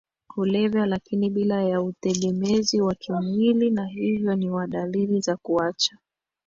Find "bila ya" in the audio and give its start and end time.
1.29-1.81